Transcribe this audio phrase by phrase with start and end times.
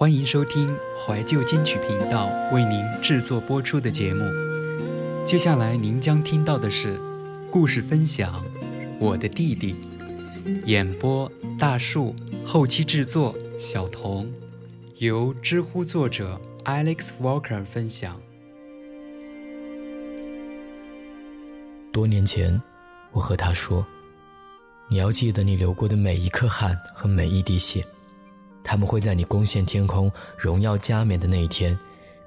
[0.00, 4.22] 欢迎收听怀旧金曲频道为您制作播出的节目。
[5.26, 6.96] 接下来您将听到的是
[7.50, 8.32] 故事分享
[9.00, 9.74] 《我的弟弟》，
[10.66, 12.14] 演播大树，
[12.46, 14.32] 后期制作小童，
[14.98, 18.20] 由知乎作者 Alex Walker 分享。
[21.92, 22.62] 多年前，
[23.10, 23.84] 我和他说
[24.88, 27.84] ：“你要记得你流过的每一颗汗和每一滴血。”
[28.62, 31.78] 他们会在你攻陷天空、荣耀加冕的那一天，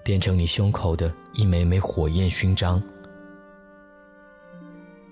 [0.04, 2.82] 变成你胸口的一枚枚火焰勋章。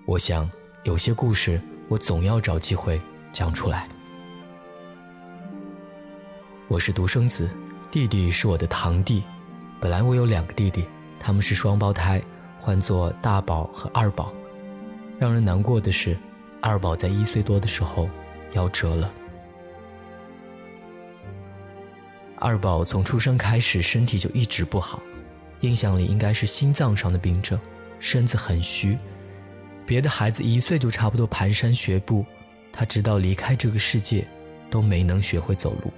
[0.08, 0.50] 我想，
[0.84, 3.00] 有些故事我总要找机会
[3.32, 3.88] 讲出来。
[6.68, 7.50] 我是独生子，
[7.92, 9.24] 弟弟是我的堂弟。
[9.80, 10.86] 本来我有两个弟弟，
[11.20, 12.22] 他们是双胞胎，
[12.60, 14.34] 唤作大宝和二宝。
[15.18, 16.18] 让人难过的是，
[16.62, 18.10] 二宝在一岁多的时候
[18.54, 19.14] 夭折了。
[22.42, 25.04] 二宝从出生开始身体就一直不好，
[25.60, 27.60] 印象里应该是心脏上的病症，
[28.00, 28.98] 身子很虚。
[29.86, 32.26] 别的孩子一岁就差不多蹒跚学步，
[32.72, 34.26] 他直到离开这个世界，
[34.70, 35.92] 都没能学会走路。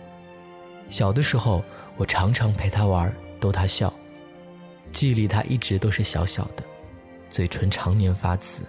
[0.90, 1.64] 小的时候，
[1.96, 3.94] 我常常陪他玩，逗他笑。
[4.92, 6.64] 记忆里他一直都是小小的，
[7.30, 8.66] 嘴唇常年发紫。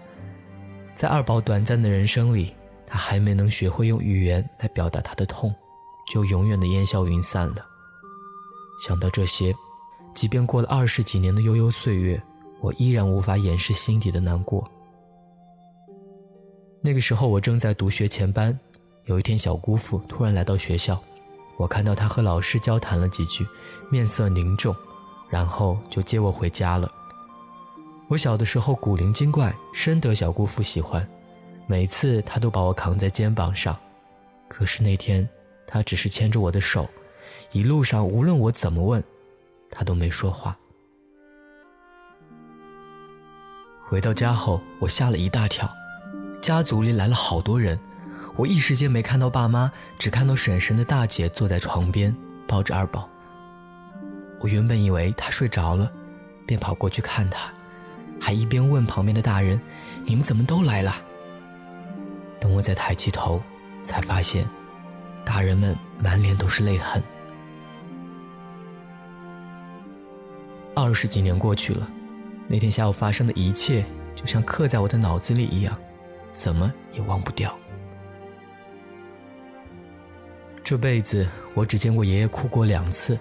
[0.94, 2.54] 在二宝短暂的人生里，
[2.86, 5.54] 他还没能学会用语言来表达他的痛。
[6.12, 7.66] 就永远的烟消云散了。
[8.84, 9.54] 想到这些，
[10.12, 12.20] 即便过了二十几年的悠悠岁月，
[12.60, 14.68] 我依然无法掩饰心底的难过。
[16.80, 18.58] 那个时候，我正在读学前班。
[19.04, 21.00] 有一天，小姑父突然来到学校，
[21.56, 23.46] 我看到他和老师交谈了几句，
[23.88, 24.74] 面色凝重，
[25.30, 26.90] 然后就接我回家了。
[28.08, 31.08] 我小的时候古灵精怪，深得小姑父喜欢，
[31.68, 33.78] 每次他都把我扛在肩膀上。
[34.48, 35.28] 可是那天。
[35.64, 36.86] 他只是牵着我的手，
[37.52, 39.04] 一路上无论我怎么问，
[39.70, 40.56] 他都没说话。
[43.84, 45.70] 回到家后，我吓了一大跳，
[46.40, 47.78] 家族里来了好多人，
[48.36, 52.16] 我一时间没看到爸妈，只看到婶婶的大姐坐在床边
[52.48, 53.06] 抱着二宝。
[54.40, 55.92] 我原本以为他睡着了，
[56.46, 57.52] 便跑过去看他，
[58.18, 59.60] 还一边问旁边的大人
[60.04, 60.94] ：“你们怎么都来了？”
[62.40, 63.42] 等我再抬起头，
[63.84, 64.48] 才发现。
[65.24, 67.00] 大人们满脸都是泪痕。
[70.82, 71.88] 二十几年过去了，
[72.48, 73.84] 那天下午发生的一切，
[74.16, 75.78] 就像刻在我的脑子里一样，
[76.30, 77.56] 怎么也忘不掉。
[80.64, 83.16] 这辈子我只见过爷爷哭过两次，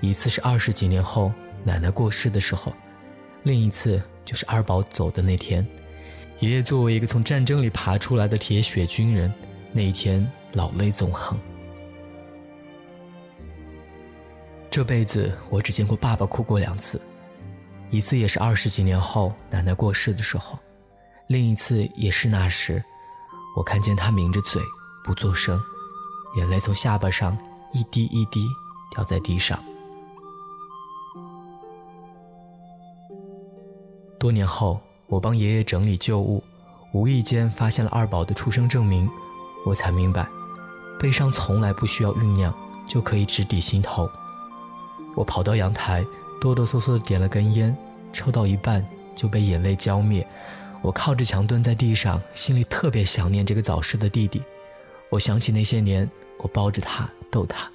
[0.00, 1.32] 一次是二十几年后
[1.64, 2.74] 奶奶过世的时候，
[3.44, 5.66] 另一次就是二宝走的那天。
[6.40, 9.32] 爷爷作为一个从战争里爬出来的铁血军人，
[9.72, 10.30] 那一天。
[10.54, 11.38] 老泪纵横。
[14.72, 16.98] 这辈子我只见过爸爸哭过两次，
[17.90, 20.58] 一次也是二十几年后奶奶过世的时候，
[21.26, 22.82] 另一次也是那时，
[23.54, 24.62] 我看见他抿着嘴
[25.04, 25.60] 不作声，
[26.38, 27.36] 眼泪从下巴上
[27.74, 28.48] 一滴一滴
[28.94, 29.62] 掉在地上。
[34.18, 36.42] 多年后，我帮爷爷整理旧物，
[36.94, 39.06] 无意间发现了二宝的出生证明，
[39.66, 40.26] 我才明白。
[40.98, 42.54] 悲伤从来不需要酝酿，
[42.88, 44.08] 就可以直抵心头。
[45.14, 46.04] 我跑到阳台，
[46.40, 47.76] 哆哆嗦嗦地点了根烟，
[48.12, 50.26] 抽到一半就被眼泪浇灭。
[50.80, 54.42] 我靠着墙蹲在地上，心里特别想念这个早逝的弟弟。
[55.10, 57.70] 我想起那些年，我抱着他逗他，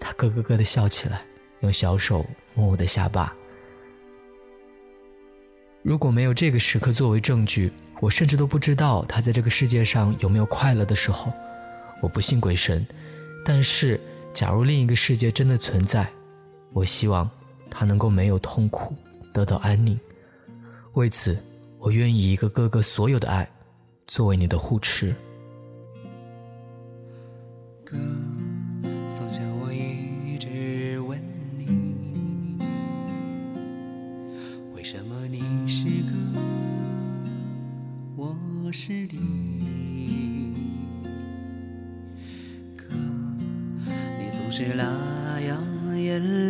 [0.00, 1.22] 他咯咯咯地笑起来，
[1.60, 3.32] 用小手摸我的下巴。
[5.82, 11.32] 如果没有这个时刻作为证据，我甚至都不知道他在这个世界上有没有快乐的时候。
[12.02, 12.86] 我不信鬼神，
[13.44, 14.00] 但是
[14.32, 16.10] 假如另一个世界真的存在，
[16.72, 17.28] 我希望
[17.68, 18.94] 他能够没有痛苦，
[19.32, 19.98] 得到安宁。
[20.94, 21.36] 为此，
[21.78, 23.48] 我愿意一个哥哥所有的爱，
[24.06, 25.14] 作为你的护持。
[27.84, 27.96] 哥，
[29.08, 31.20] 从小我一直问
[31.56, 32.58] 你，
[34.74, 36.12] 为什么你是哥，
[38.16, 39.18] 我是弟。
[42.76, 42.84] 哥，
[44.18, 45.60] 你总是那样
[45.98, 46.49] 眼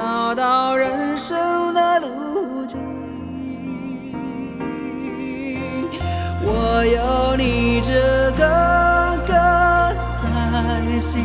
[0.00, 2.80] 找到人生的路径。
[6.42, 7.92] 我有你这
[8.32, 9.34] 个歌
[10.22, 11.20] 在心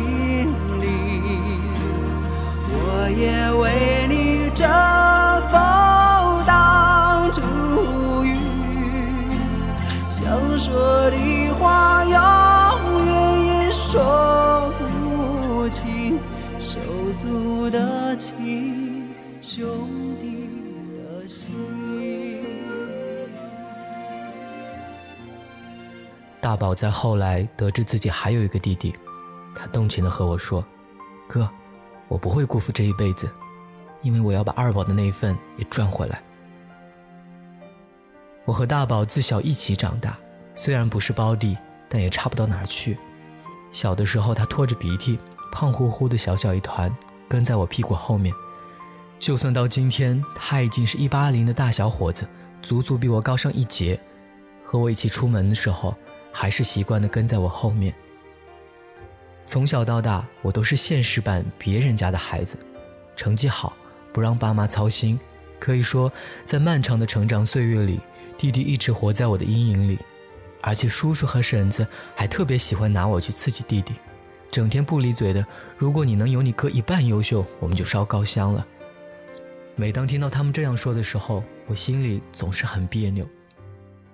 [0.78, 0.84] 里，
[2.68, 3.95] 我也为
[26.46, 28.94] 大宝在后来得知自己还有一个弟弟，
[29.52, 30.64] 他动情地和我说
[31.26, 31.50] ：“哥，
[32.06, 33.28] 我不会辜负这一辈子，
[34.00, 36.22] 因为我要把二宝的那一份也赚回来。”
[38.46, 40.16] 我和大宝自小一起长大，
[40.54, 41.58] 虽然不是胞弟，
[41.88, 42.96] 但也差不到哪儿去。
[43.72, 45.18] 小的时候，他拖着鼻涕，
[45.50, 46.96] 胖乎乎的小小一团，
[47.28, 48.32] 跟在我屁股后面。
[49.18, 52.24] 就算到今天，他已经是一八零的大小伙子，
[52.62, 54.00] 足足比我高上一截。
[54.64, 55.96] 和我一起出门的时候，
[56.38, 57.94] 还是习惯的跟在我后面。
[59.46, 62.58] 从小到大，我都是现实版别人家的孩子，
[63.16, 63.74] 成绩好，
[64.12, 65.18] 不让爸妈操心。
[65.58, 66.12] 可以说，
[66.44, 68.00] 在漫长的成长岁月里，
[68.36, 69.98] 弟弟一直活在我的阴影里，
[70.60, 73.94] 而且叔叔和婶子还特别喜欢拿我去刺激弟弟，
[74.50, 75.46] 整天不离嘴的。
[75.78, 78.66] 如果你能有你哥一半优秀，我们就烧高香了。
[79.74, 83.26] 每当听到他们这样说的时候，我心里总是很别扭。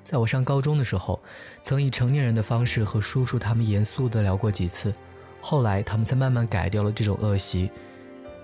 [0.05, 1.21] 在我上高中的时候，
[1.63, 4.93] 曾以成年人的方式和叔叔他们严肃地聊过几次，
[5.41, 7.71] 后来他们才慢慢改掉了这种恶习。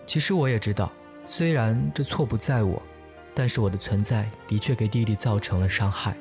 [0.07, 0.91] 其实我也知道，
[1.27, 2.81] 虽然这错不在我，
[3.35, 6.17] 但是我的存在的确给弟弟造成了伤害。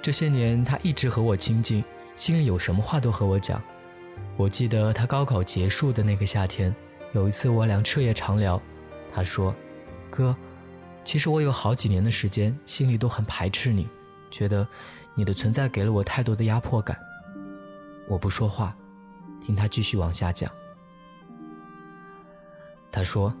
[0.00, 1.84] 这些年，他一直和我亲近，
[2.16, 3.62] 心里有什么话都和我讲。
[4.36, 6.74] 我记得他高考结束的那个夏天，
[7.12, 8.60] 有一次我俩彻夜长聊，
[9.12, 9.54] 他说
[10.10, 10.34] ：“哥。”
[11.04, 13.88] 其实我有好几年的时间，心里都很排斥你，
[14.30, 14.66] 觉得
[15.14, 16.96] 你的存在给了我太多的压迫感。
[18.08, 18.74] 我不说话，
[19.44, 20.50] 听他继续往下讲。
[22.90, 23.34] 他说：“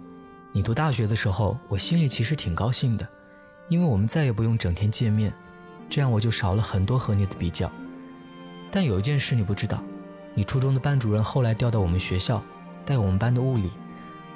[0.52, 3.08] 你读大学的时候，我心里其实挺高兴的，
[3.68, 5.32] 因为我们再也不用整天见面，
[5.88, 7.70] 这样我就少了很多和你的比较。
[8.70, 9.82] 但有一件事你不知道，
[10.34, 12.42] 你初中的班主任后来调到我们学校，
[12.84, 13.70] 带我们班的物理。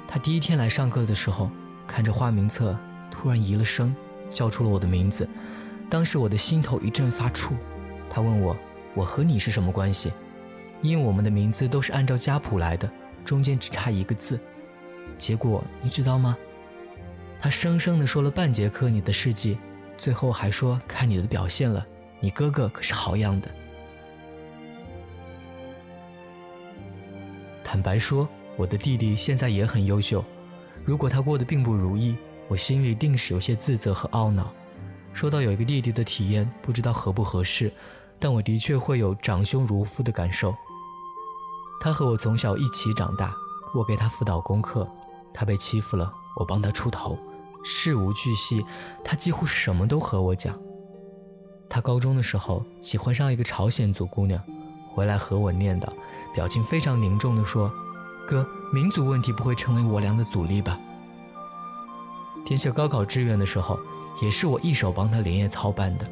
[0.07, 1.51] 他第一天来上课的时候，
[1.85, 2.77] 看着花名册。”
[3.09, 3.95] 突然移了声，
[4.29, 5.27] 叫出了我的名字。
[5.89, 7.53] 当时我的心头一阵发怵。
[8.09, 8.57] 他问我
[8.95, 10.11] ：“我和你是什么关系？”
[10.81, 12.91] 因为我们的名字都是按照家谱来的，
[13.25, 14.39] 中间只差一个字。
[15.17, 16.37] 结果你知道吗？
[17.39, 19.57] 他生生的说了半节课你的事迹，
[19.97, 21.85] 最后还说看你的表现了，
[22.19, 23.49] 你哥哥可是好样的。
[27.63, 30.23] 坦白说，我的弟弟现在也很优秀。
[30.85, 32.15] 如果他过得并不如意，
[32.47, 34.51] 我心里定是有些自责和懊恼。
[35.13, 37.71] 说到有一个弟弟的体验，不知道合不合适，
[38.19, 40.53] 但我的确会有长兄如父的感受。
[41.79, 43.33] 他和我从小一起长大，
[43.73, 44.87] 我给他辅导功课，
[45.33, 47.17] 他被欺负了，我帮他出头，
[47.63, 48.63] 事无巨细，
[49.03, 50.57] 他几乎什么都和我讲。
[51.69, 54.41] 他高中的时候喜欢上一个朝鲜族姑娘，
[54.89, 55.87] 回来和我念叨，
[56.33, 57.71] 表情非常凝重地说
[58.27, 60.79] ：“哥，民族问题不会成为我俩的阻力吧？”
[62.47, 63.77] 填写高考志愿的时候，
[64.21, 66.09] 也是我一手帮他连夜操办的。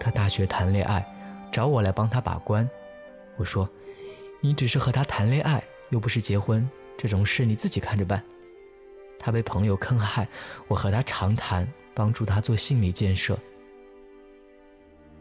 [0.00, 1.06] 他大学谈恋爱，
[1.52, 2.68] 找我来帮他把关。
[3.36, 3.70] 我说
[4.42, 8.20] ：“你只是和他谈恋爱，又不是结婚，这种事你自己看着办。”
[9.16, 10.26] 他被朋友坑害，
[10.66, 13.38] 我和他长谈，帮助他做心理建设。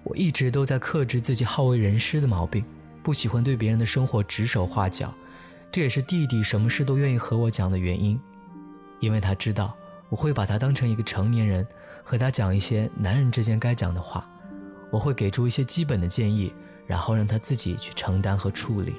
[0.01, 2.65] 我一直都在克制自己好为人师的毛病，
[3.03, 5.13] 不喜欢对别人的生活指手画脚。
[5.72, 8.20] 这也是弟弟什么事都愿意和我讲的原因，
[9.00, 9.77] 因为他知道。
[10.09, 11.65] 我会把他当成一个成年人，
[12.03, 14.29] 和他讲一些男人之间该讲的话。
[14.91, 16.51] 我会给出一些基本的建议，
[16.87, 18.95] 然后让他自己去承担和处理。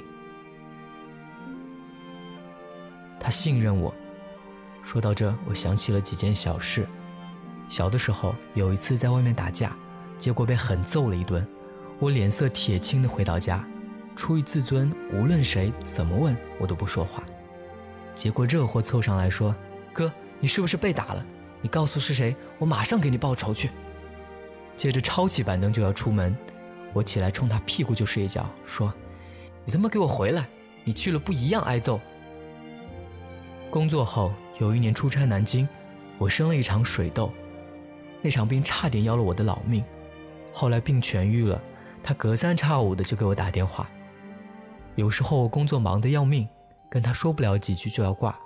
[3.19, 3.93] 他信任我。
[4.85, 6.87] 说到这，我想起了几件小事。
[7.69, 9.77] 小的时候有一次在外面打架，
[10.17, 11.47] 结果被狠揍了一顿，
[11.99, 13.69] 我脸色铁青的回到家，
[14.15, 17.25] 出于自尊，无论谁怎么问我都不说话。
[18.15, 19.55] 结果这货凑上来说
[19.93, 21.25] ：“哥，你是不是被打了？
[21.63, 23.71] 你告诉是谁，我马上给你报仇去。”
[24.75, 26.35] 接着抄起板凳就要出门，
[26.93, 28.93] 我起来冲他屁股就是一脚，说
[29.67, 30.49] ：“你他妈给我回来！
[30.85, 32.01] 你去了不一样挨揍。”
[33.71, 35.69] 工作后有一年出差南京，
[36.17, 37.31] 我生了一场水痘，
[38.23, 39.85] 那场病差点要了我的老命。
[40.53, 41.61] 后来病痊愈了，
[42.03, 43.87] 他隔三差五的就给我打电话。
[44.97, 46.49] 有时候我工作忙得要命，
[46.91, 48.37] 跟他说不了几句就要挂，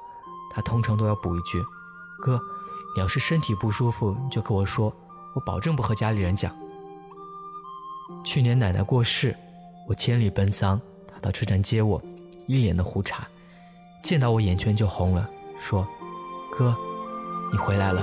[0.53, 1.63] 他通常都要补一句
[2.25, 2.41] ：“哥，
[2.97, 4.91] 你要是身体不舒服就跟我说，
[5.35, 6.51] 我保证不和家里人讲。”
[8.25, 9.37] 去年奶奶过世，
[9.87, 12.03] 我千里奔丧，她到车站接我，
[12.47, 13.29] 一脸的胡茬。
[14.03, 15.29] 见到我眼圈就红了，
[15.59, 15.87] 说
[16.51, 16.75] ：“哥，
[17.53, 18.03] 你回来了。”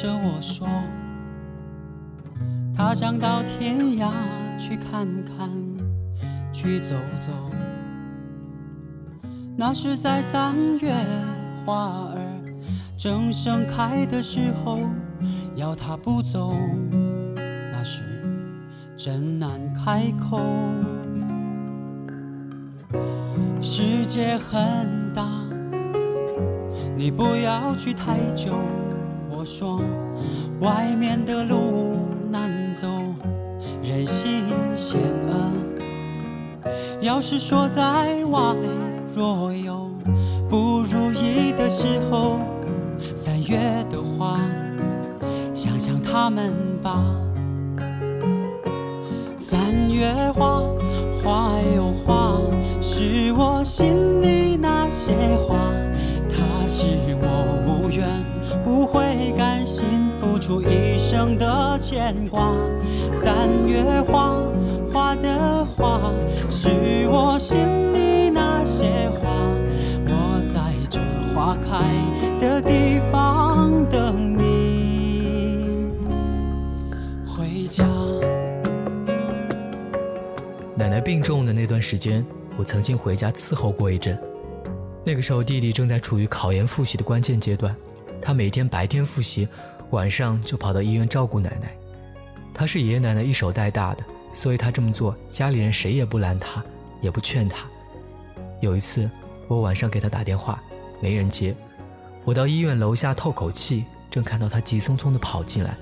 [0.00, 0.68] 着我说，
[2.72, 4.12] 他想到天涯
[4.56, 5.50] 去看看，
[6.52, 6.94] 去走
[7.26, 7.32] 走。
[9.56, 10.94] 那是在三月
[11.66, 12.20] 花儿
[12.96, 14.78] 正盛开的时候，
[15.56, 16.54] 要他不走，
[17.34, 18.04] 那是
[18.96, 20.40] 真难开口。
[23.60, 25.26] 世界很大。
[26.96, 28.52] 你不要去太久，
[29.38, 29.80] 我说，
[30.58, 31.96] 外面的路
[32.28, 32.88] 难走，
[33.80, 34.42] 人心
[34.76, 36.70] 险恶。
[37.00, 38.56] 要是说在外
[39.14, 39.88] 若有
[40.48, 42.40] 不如意的时候，
[43.14, 44.40] 三月的花，
[45.54, 46.52] 想想他们
[46.82, 47.00] 吧。
[49.38, 50.64] 三月花，
[51.22, 52.40] 花有花，
[52.82, 55.12] 是我心里那些
[55.46, 55.54] 话。
[56.28, 56.86] 它是
[57.20, 58.04] 我无怨
[58.68, 59.82] 不会，甘心
[60.20, 62.52] 付出一生的牵挂。
[63.24, 64.42] 三月花，
[64.92, 66.12] 花的花，
[66.50, 67.58] 是我心
[67.94, 69.30] 里那些话。
[70.06, 70.60] 我在
[70.90, 71.00] 这
[71.34, 71.82] 花开
[72.38, 75.88] 的地方等你
[77.26, 77.86] 回家。
[80.76, 82.22] 奶奶病重的那段时间，
[82.58, 84.20] 我曾经回家伺候过一阵。
[85.06, 87.74] 那个时候，弟弟正在处于考研复习的关键阶段，
[88.20, 89.48] 他每天白天复习，
[89.90, 91.74] 晚上就跑到医院照顾奶奶。
[92.52, 96.62] 他是爷爷奶奶一手带大的，所以他这么做，家里人谁也不拦他，
[97.00, 97.66] 也不劝他。
[98.60, 99.08] 有一次，
[99.46, 100.60] 我晚上给他打电话，
[101.00, 101.54] 没人接。
[102.24, 105.76] 我到医院楼下透口气，正看到他急匆匆地跑进来。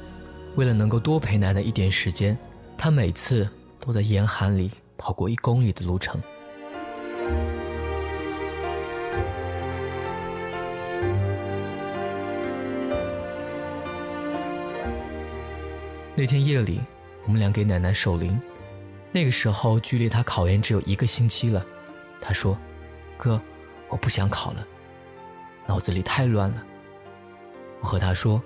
[0.54, 2.36] 为了能够多陪奶奶一点时间，
[2.76, 3.48] 他每次
[3.80, 6.20] 都在严寒里跑过一公里的路程。
[16.18, 16.80] 那天夜里，
[17.26, 18.40] 我们俩给奶奶守灵。
[19.12, 21.62] 那个时候，距离她考研只有一个星期了。
[22.18, 22.58] 她说
[23.18, 23.38] ：“哥，
[23.90, 24.66] 我不想考了，
[25.66, 26.64] 脑子里太乱了。”
[27.82, 28.42] 我和她说：“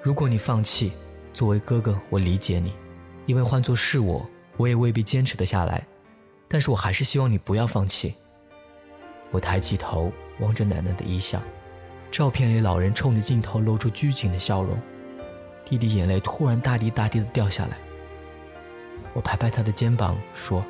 [0.00, 0.90] 如果你放弃，
[1.34, 2.72] 作为哥哥，我理解你，
[3.26, 4.26] 因为换作是我，
[4.56, 5.86] 我也未必坚持得下来。
[6.48, 8.14] 但是我还是希望你不要放弃。”
[9.30, 11.42] 我抬起头望着奶奶的遗像，
[12.10, 14.80] 照片里老人冲着镜头露出拘谨的笑容。
[15.68, 17.76] 弟弟眼泪突然大滴大滴的掉下来，
[19.12, 20.64] 我拍拍他的肩膀说：“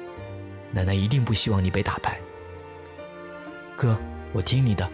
[0.72, 2.18] 奶奶一定不希望你被打败，
[3.76, 3.94] 哥，
[4.32, 4.88] 我听你的。”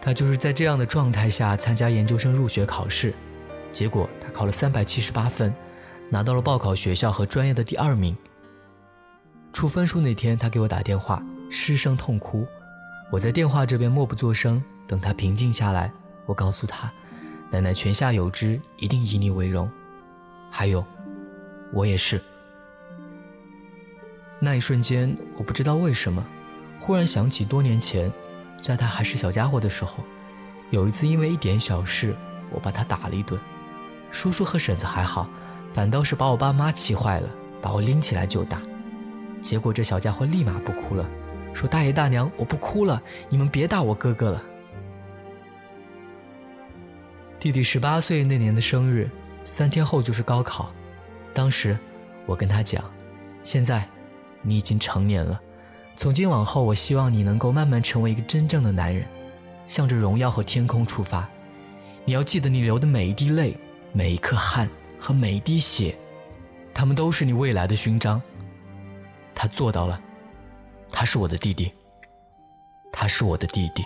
[0.00, 3.12] 他就是在这样的状态下参加研究生入学考试，
[3.70, 5.54] 结果他考了三百七十八分，
[6.08, 8.16] 拿到了报考学校和专业的第二名。
[9.52, 12.46] 出分数那天，他给我打电话，失声痛哭，
[13.12, 14.64] 我在电话这边默不作声。
[14.90, 15.92] 等他平静下来，
[16.26, 16.92] 我告诉他，
[17.48, 19.70] 奶奶泉下有知，一定以你为荣。
[20.50, 20.84] 还有，
[21.72, 22.20] 我也是。
[24.40, 26.26] 那一瞬间，我不知道为什么，
[26.80, 28.12] 忽然想起多年前，
[28.60, 30.02] 在他还是小家伙的时候，
[30.70, 32.16] 有一次因为一点小事，
[32.50, 33.40] 我把他打了一顿。
[34.10, 35.30] 叔叔和婶子还好，
[35.72, 37.30] 反倒是把我爸妈气坏了，
[37.62, 38.60] 把我拎起来就打。
[39.40, 41.08] 结果这小家伙立马不哭了，
[41.54, 44.42] 说：“大爷大娘，我不哭了，你们别打我哥哥了。”
[47.40, 49.10] 弟弟十八岁那年的生日，
[49.42, 50.70] 三天后就是高考。
[51.32, 51.74] 当时
[52.26, 52.84] 我跟他讲
[53.42, 53.88] ：“现在
[54.42, 55.40] 你已经成年了，
[55.96, 59.08] 从今往后，我希望你能够慢慢成为一个真正的男人，
[59.66, 61.26] 向着荣耀和天空出发。
[62.04, 63.56] 你要记得，你流的每一滴泪、
[63.94, 64.68] 每一颗汗
[64.98, 65.96] 和每一滴血，
[66.74, 68.20] 他们都是你未来的勋章。”
[69.34, 69.98] 他做到了，
[70.92, 71.72] 他是我的弟弟，
[72.92, 73.82] 他是我的弟弟。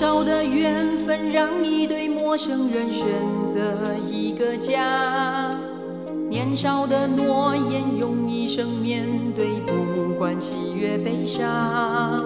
[0.00, 3.04] 少的缘分让一对陌生人选
[3.46, 5.50] 择一个家？
[6.30, 12.18] 年少的诺言用一生面对，不管喜悦悲伤。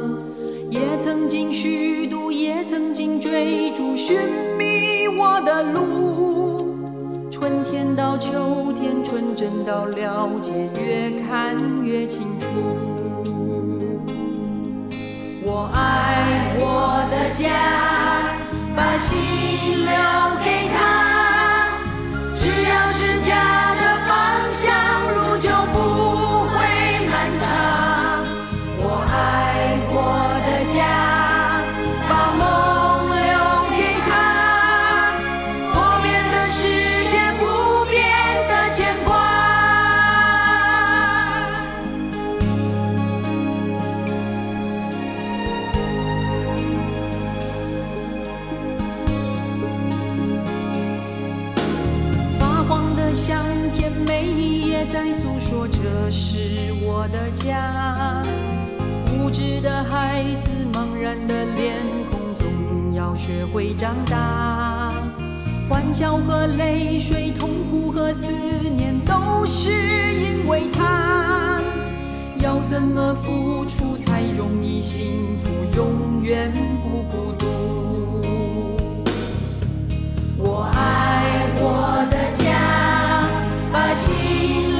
[0.70, 4.18] 也曾经虚度，也曾经追逐，寻
[4.56, 6.76] 觅我的路。
[7.28, 12.46] 春天到秋天，纯真到了解，越看越清楚。
[15.46, 15.80] 我爱
[17.44, 17.83] 家，
[53.14, 53.44] 相
[53.76, 58.20] 片，每一页在诉说这是我的家。
[59.12, 61.76] 无知的孩子，茫然的脸
[62.10, 64.92] 孔，总要学会长大。
[65.68, 68.32] 欢笑和泪水，痛苦和思
[68.76, 71.60] 念，都是因为他。
[72.40, 77.46] 要怎么付出才容易幸福，永远不孤独？
[80.72, 82.44] 爱我的家，
[83.72, 84.73] 把心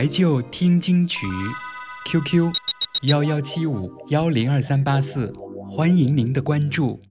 [0.00, 1.26] 怀旧听金曲
[2.06, 2.50] ”，QQ：
[3.02, 5.30] 幺幺七五幺零二三八四，
[5.68, 7.02] 欢迎您的关注。